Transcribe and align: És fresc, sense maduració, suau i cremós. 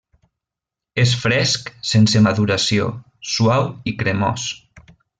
És 1.03 1.11
fresc, 1.25 1.69
sense 1.91 2.21
maduració, 2.31 2.89
suau 3.37 3.71
i 3.93 3.95
cremós. 4.03 4.51